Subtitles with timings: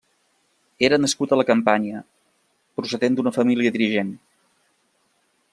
[0.87, 2.01] Era nascut a la Campània,
[2.81, 4.11] procedent d'una família dirigent.